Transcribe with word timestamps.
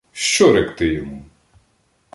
—Що 0.11 0.51
ректи 0.53 0.87
йому? 0.93 1.23